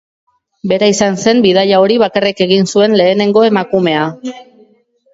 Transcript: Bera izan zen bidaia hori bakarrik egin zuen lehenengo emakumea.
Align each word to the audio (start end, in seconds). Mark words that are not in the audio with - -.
Bera 0.71 0.87
izan 0.93 1.17
zen 1.25 1.43
bidaia 1.47 1.83
hori 1.85 1.99
bakarrik 2.05 2.43
egin 2.49 2.69
zuen 2.75 2.99
lehenengo 3.03 3.47
emakumea. 3.53 4.13